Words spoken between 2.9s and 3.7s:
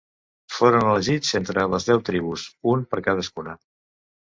per cadascuna.